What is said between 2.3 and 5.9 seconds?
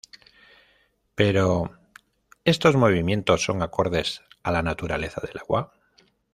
¿estos movimientos son acordes a la naturaleza del agua?